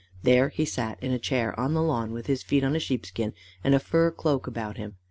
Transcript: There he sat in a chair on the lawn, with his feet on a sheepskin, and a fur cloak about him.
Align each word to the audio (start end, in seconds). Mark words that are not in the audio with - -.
There 0.23 0.49
he 0.49 0.65
sat 0.65 0.97
in 1.03 1.11
a 1.11 1.19
chair 1.19 1.53
on 1.59 1.75
the 1.75 1.81
lawn, 1.83 2.11
with 2.11 2.25
his 2.25 2.41
feet 2.41 2.63
on 2.63 2.75
a 2.75 2.79
sheepskin, 2.79 3.35
and 3.63 3.75
a 3.75 3.79
fur 3.79 4.09
cloak 4.09 4.47
about 4.47 4.77
him. 4.77 4.95